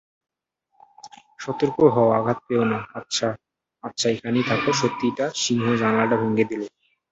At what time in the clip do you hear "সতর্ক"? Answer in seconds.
1.39-1.77